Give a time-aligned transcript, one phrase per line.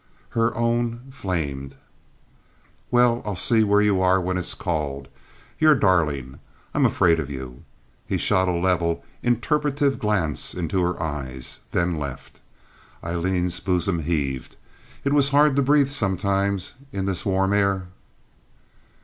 [0.29, 1.75] Her own flamed.
[2.89, 5.09] "Well, I'll see where you are when it's called.
[5.59, 6.39] You're darling.
[6.73, 7.61] I'm afraid of you."
[8.07, 12.41] He shot a level, interpretive glance into her eyes, then left.
[13.03, 14.57] Aileen's bosom heaved.
[15.03, 17.85] It was hard to breathe sometimes in this warm air.